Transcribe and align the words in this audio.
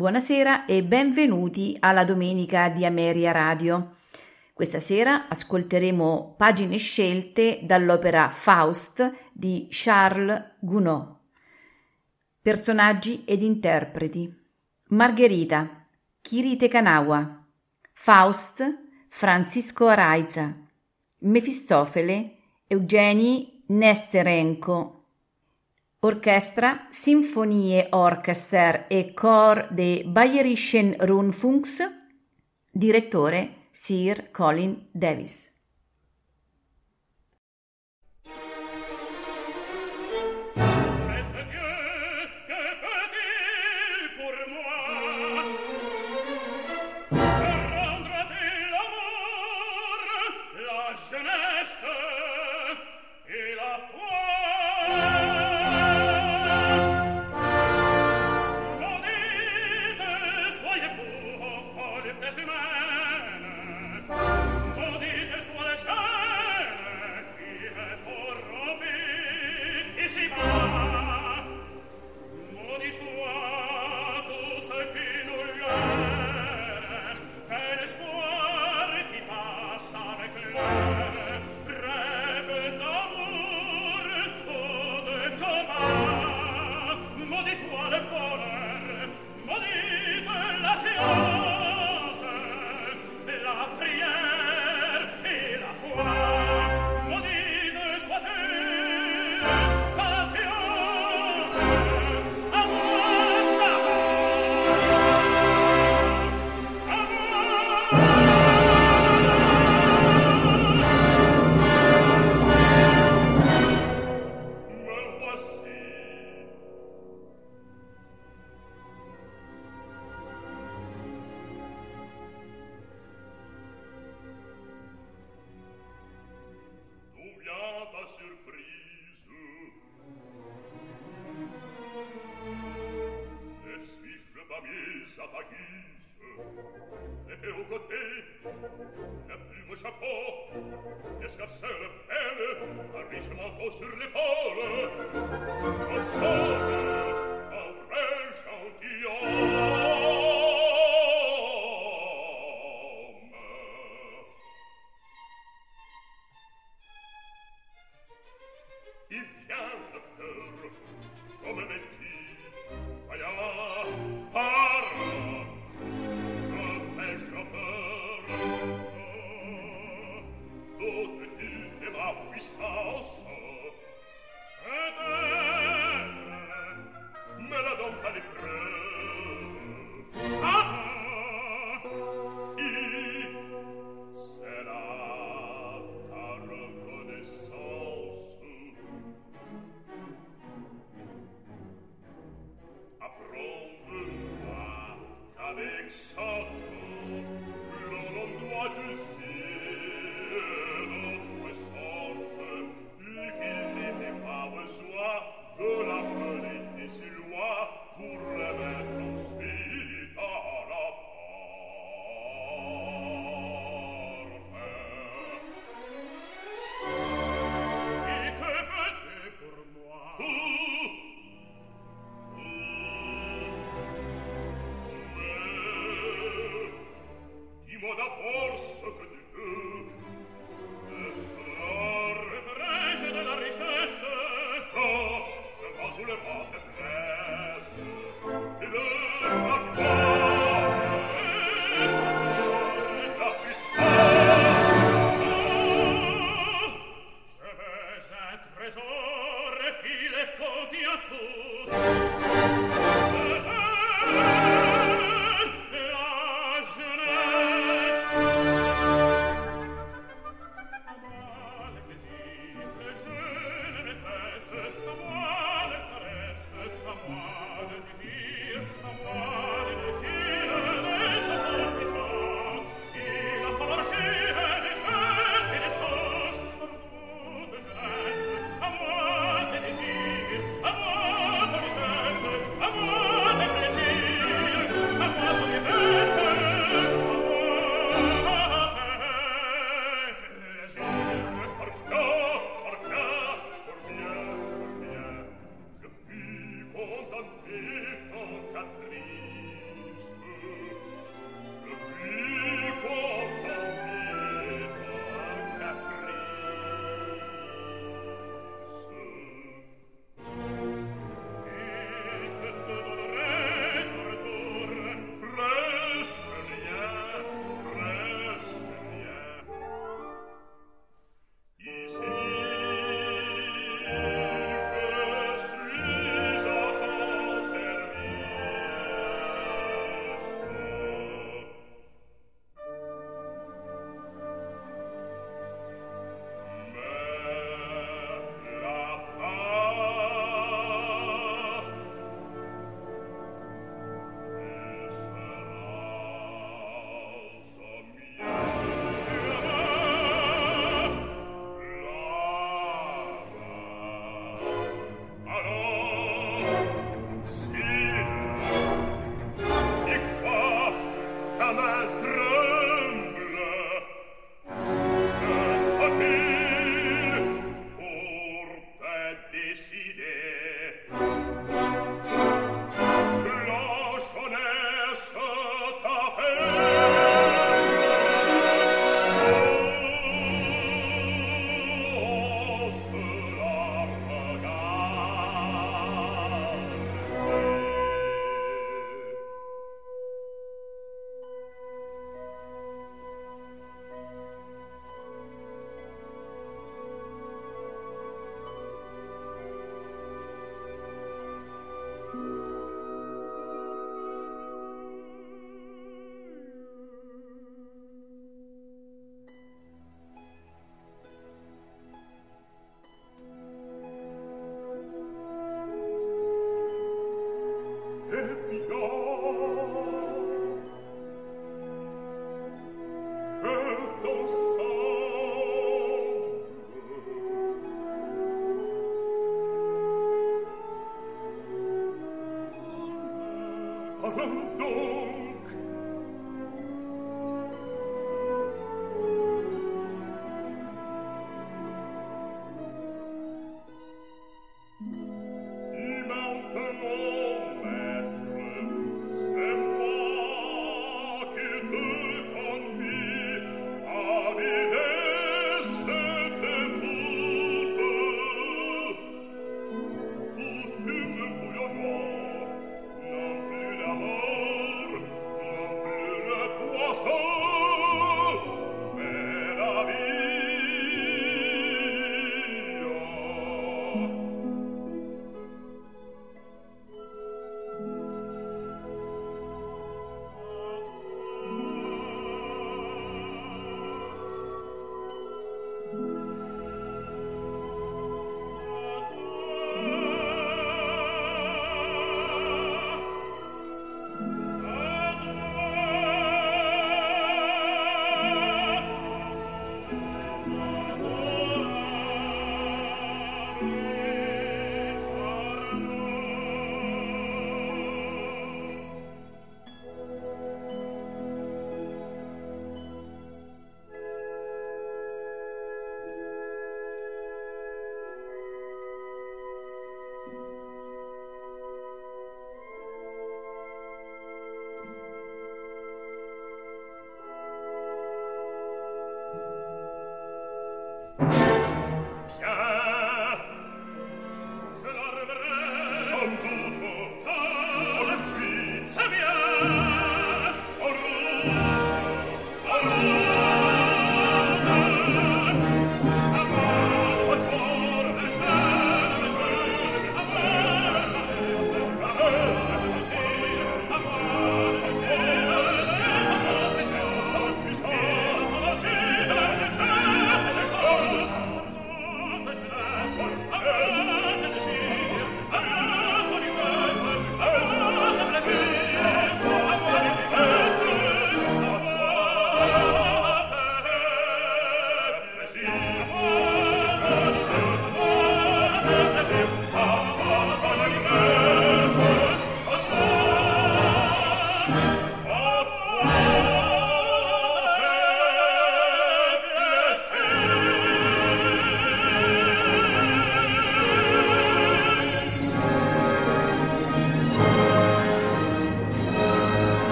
Buonasera 0.00 0.64
e 0.64 0.82
benvenuti 0.82 1.76
alla 1.78 2.04
domenica 2.04 2.70
di 2.70 2.86
Ameria 2.86 3.32
Radio. 3.32 3.96
Questa 4.54 4.80
sera 4.80 5.28
ascolteremo 5.28 6.36
pagine 6.38 6.78
scelte 6.78 7.60
dall'opera 7.64 8.30
Faust 8.30 9.12
di 9.30 9.66
Charles 9.68 10.52
Gounod. 10.58 11.16
Personaggi 12.40 13.24
ed 13.26 13.42
interpreti. 13.42 14.34
Margherita, 14.84 15.86
Kirite 16.22 16.68
Kanawa. 16.68 17.44
Faust, 17.92 18.64
Francisco 19.06 19.86
Araiza. 19.86 20.56
Mefistofele, 21.18 22.36
Eugeni 22.68 23.64
Nesterenko. 23.66 24.99
Orchestra, 26.02 26.86
Sinfonie 26.88 27.88
Orchester 27.90 28.86
e 28.88 29.12
Chor 29.12 29.68
de 29.70 30.02
Bayerischen 30.06 30.96
Rundfunks, 30.98 31.82
direttore 32.70 33.68
Sir 33.70 34.30
Colin 34.30 34.88
Davis. 34.92 35.49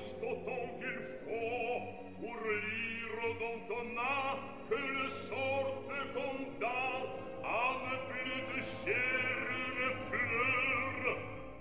sto 0.00 0.30
tant 0.46 0.66
qu'il 0.78 1.00
faut 1.24 1.80
pour 2.20 2.38
lire 2.66 3.20
dont 3.38 3.62
on 3.80 3.88
a 3.98 4.38
quelle 4.68 5.10
sorte 5.10 5.92
condamne 6.14 7.08
à 7.44 7.74
ne 7.84 7.94
plus 8.08 8.40
toucher 8.50 9.04
une 9.50 9.92
fleur 10.08 11.16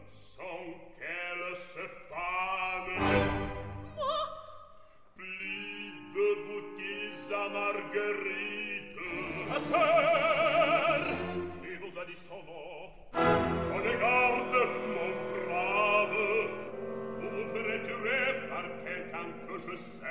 sans 0.10 0.64
qu'elle 0.98 1.56
se 1.56 1.86
fane. 2.08 2.94
Moi 3.98 4.20
Plis 5.18 5.92
de 6.16 6.28
boutis 6.46 7.34
à 7.34 7.50
Marguerite 7.50 9.00
Ma 9.50 9.60
sœur 9.60 11.02
Qui 11.62 11.74
vous 11.76 11.94
a 12.00 12.06
dit 12.06 12.16
son 12.16 12.42
nom? 12.46 12.69
je 19.60 19.76
sais 19.76 20.06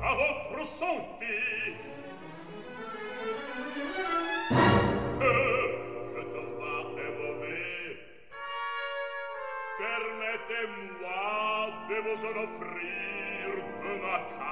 A 0.00 0.14
votre 0.14 0.66
santé 0.66 1.36
Que, 5.20 5.34
que 6.14 6.22
ton 6.34 6.48
vin 6.58 6.86
est 6.98 7.14
mauvais 7.22 7.96
Permettez-moi 9.78 11.20
de 11.88 11.96
vous 12.04 12.20
en 12.24 12.34
offrir 12.44 13.48
de 13.82 13.92
ma 14.02 14.16
carte 14.38 14.51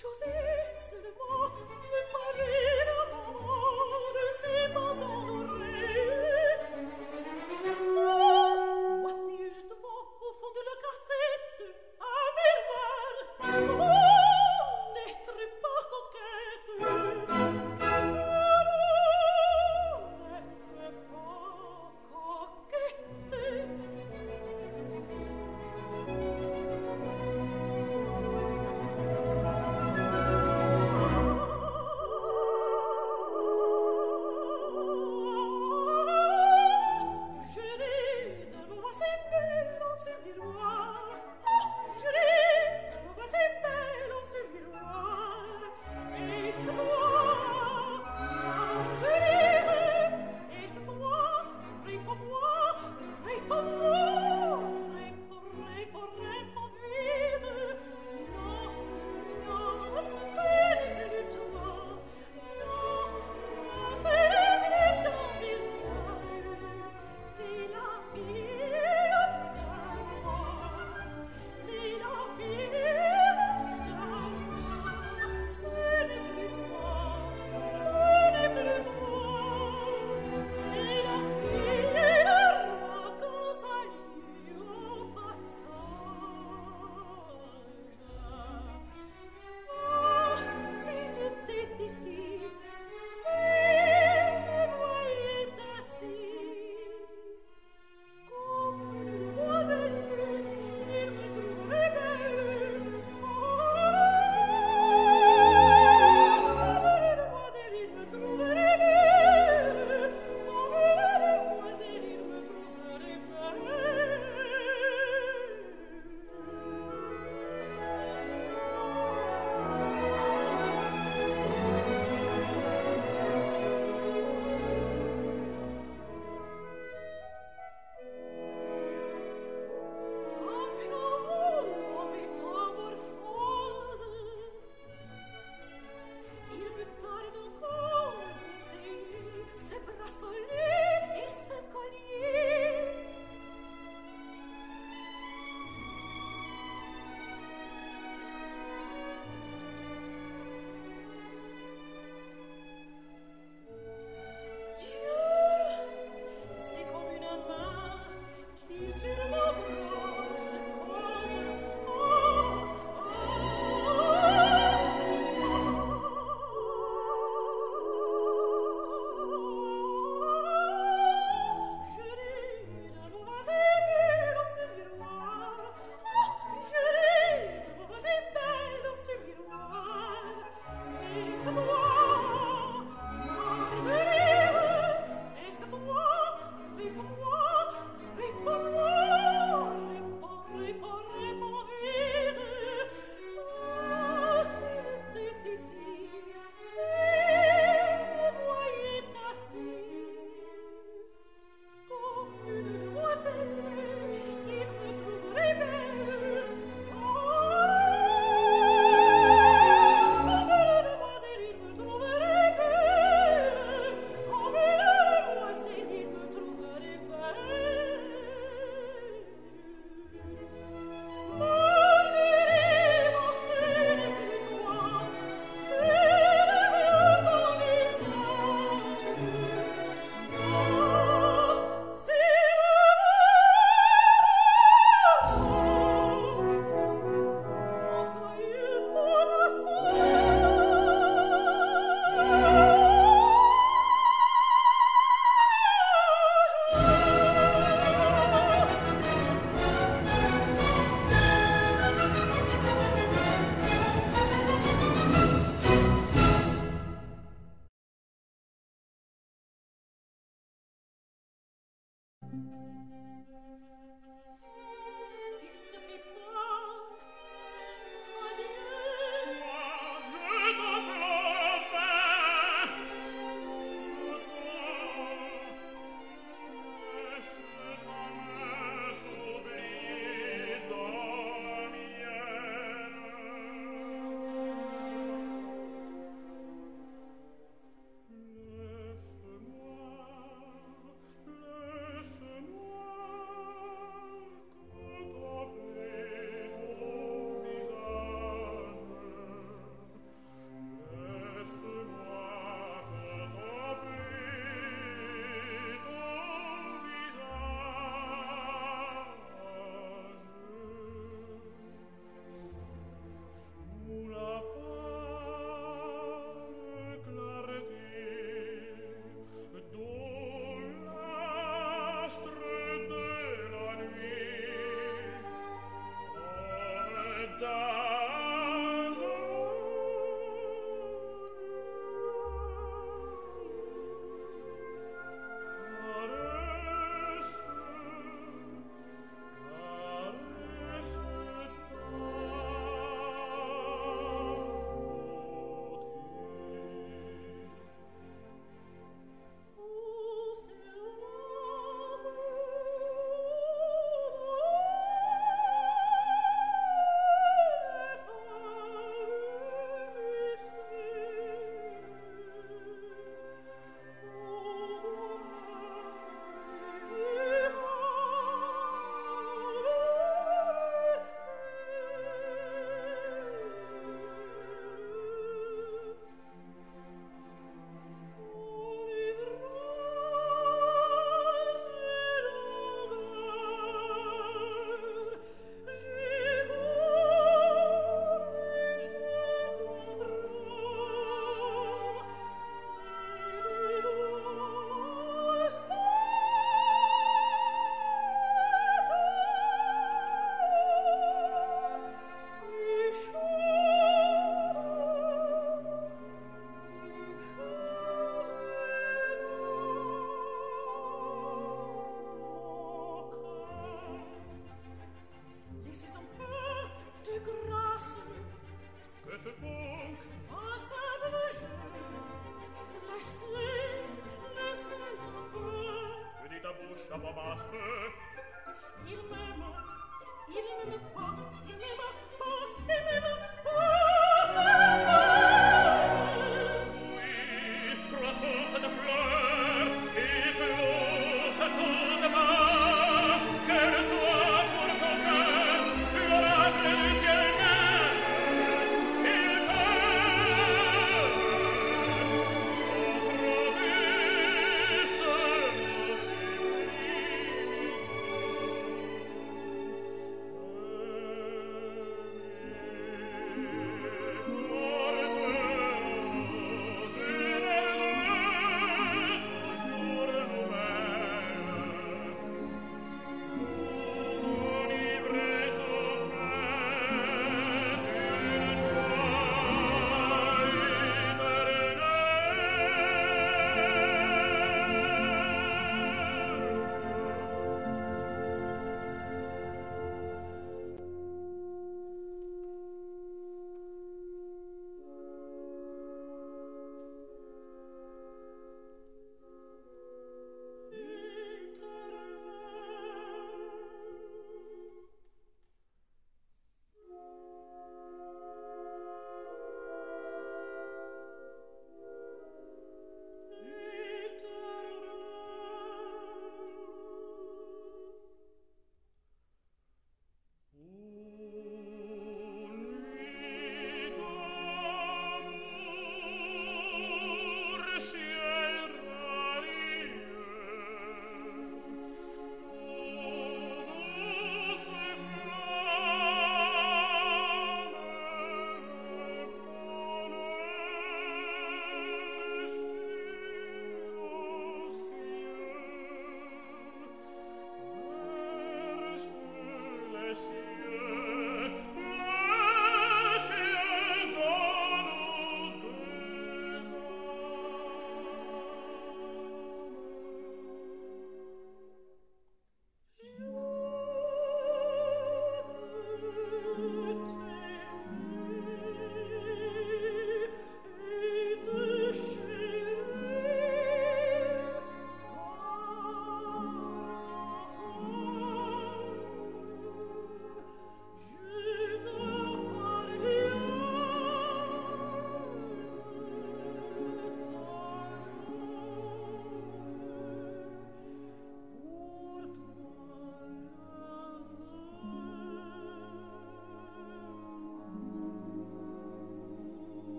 José. 0.00 0.47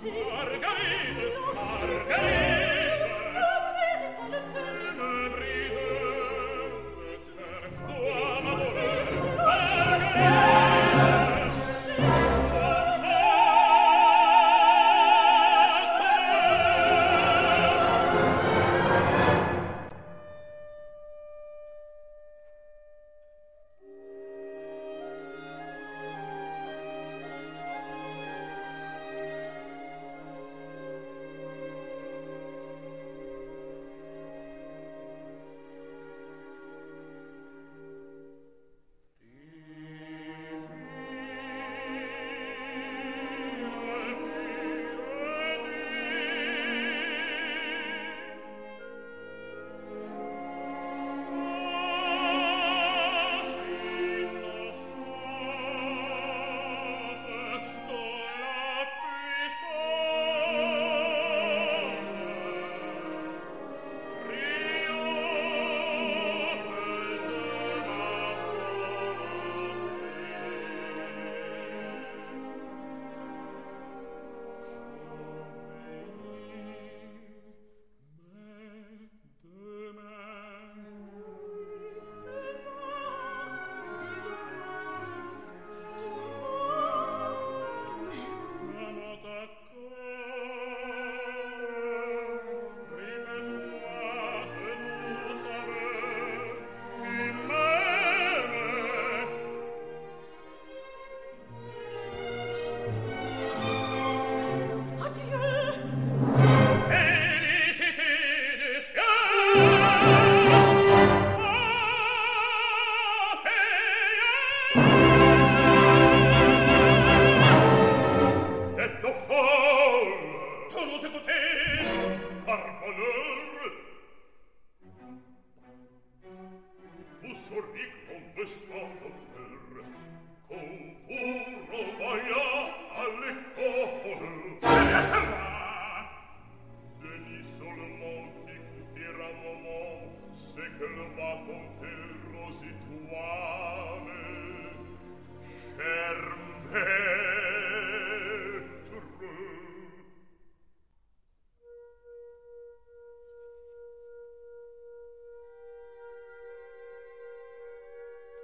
Oh. 0.00 0.37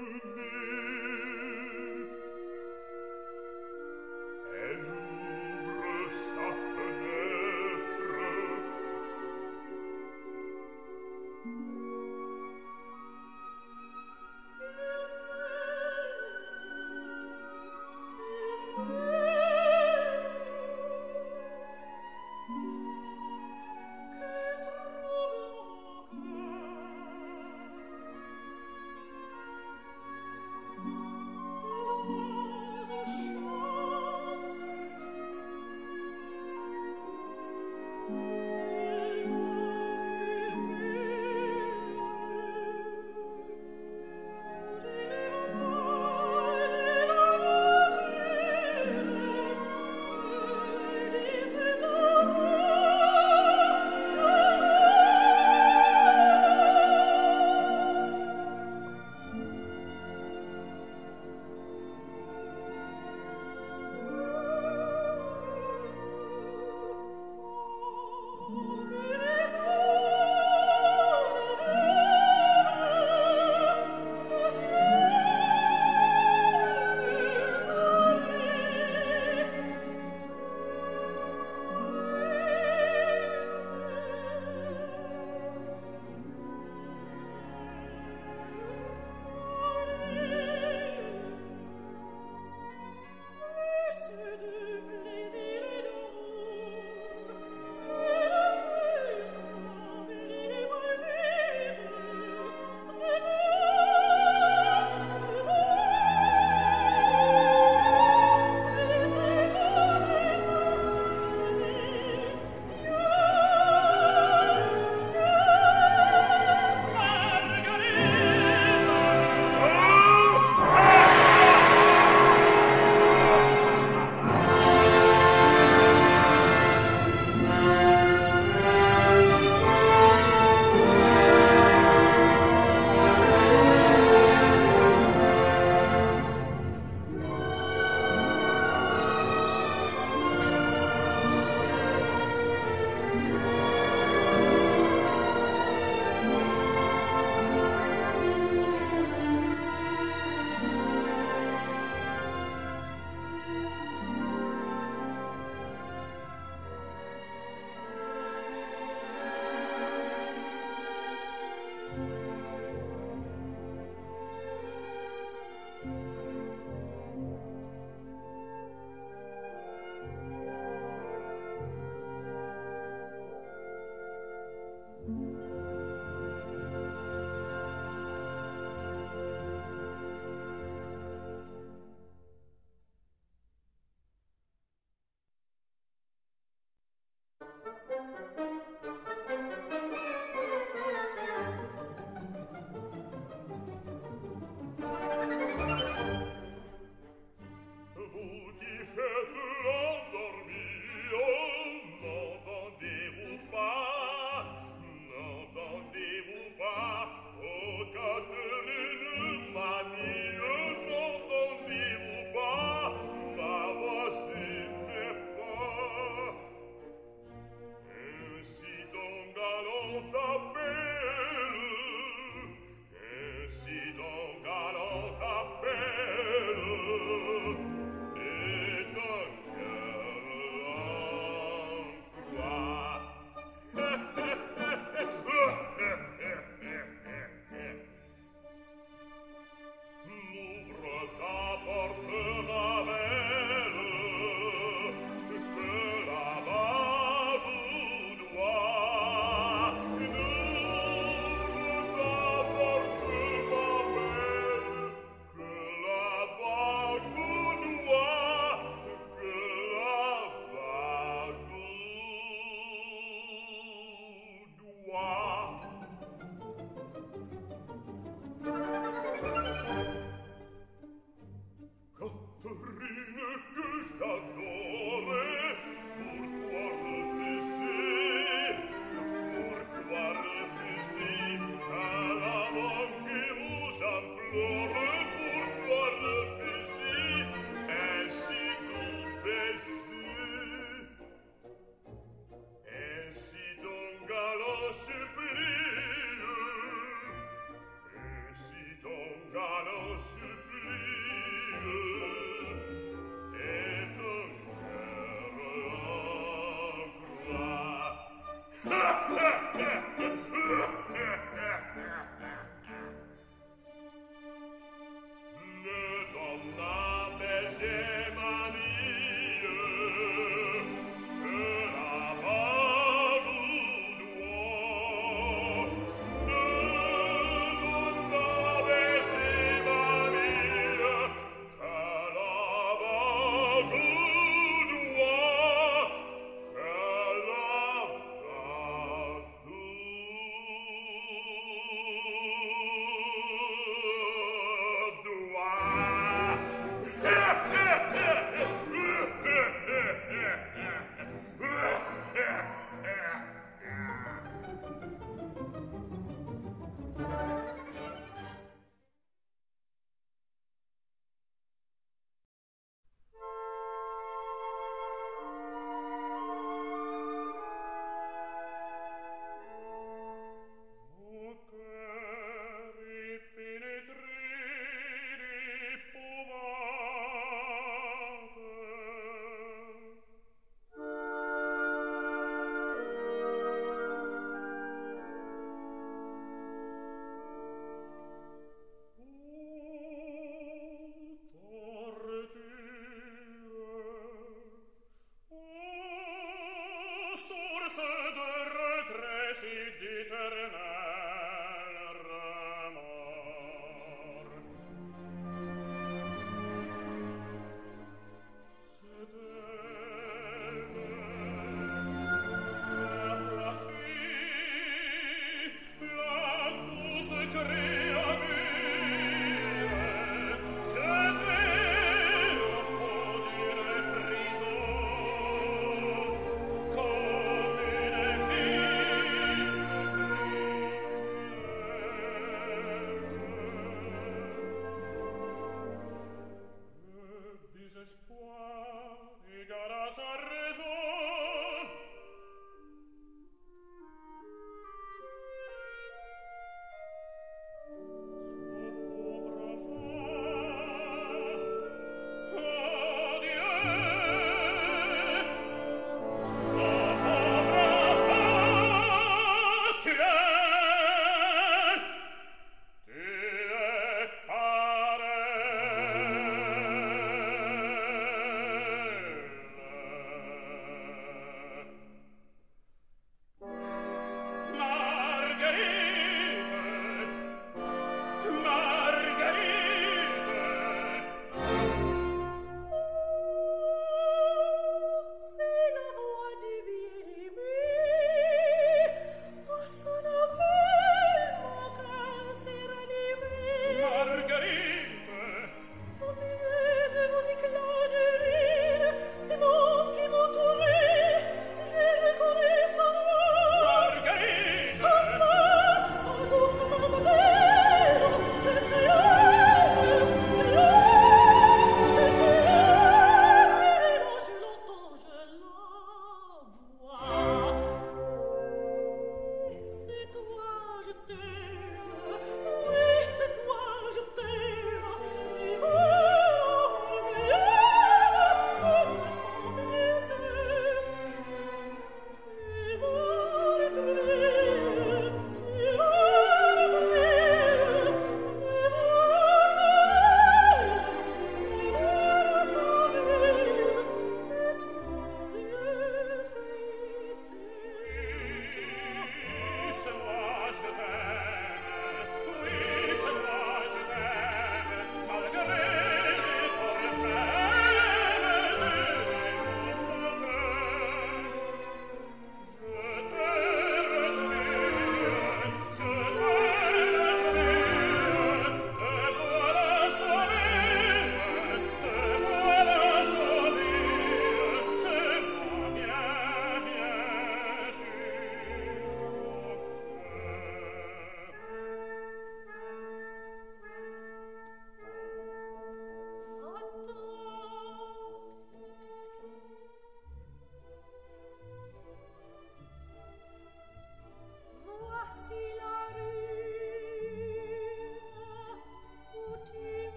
Amen. 0.00 0.79